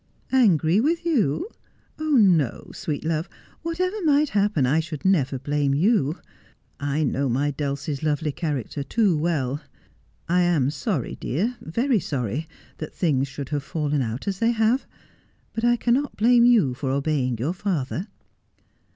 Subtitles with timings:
[0.43, 1.47] 'Angry with you
[1.97, 3.29] 1 No, sweet love.
[3.61, 6.17] Whatever might happen I should never blame you.
[6.79, 9.61] I know my Dulcie's lovely character too well.
[10.27, 12.47] I am sorry, dear, very sorry,
[12.79, 14.87] that things should have fallen out as they have,
[15.53, 18.07] but I cannot blame you for obey ing your father.'